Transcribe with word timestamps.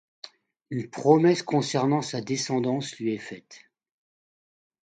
Une 0.71 0.89
promesse 0.89 1.43
concernant 1.43 2.01
sa 2.01 2.21
descendance 2.21 2.97
lui 2.97 3.13
est 3.13 3.19
faite. 3.19 3.69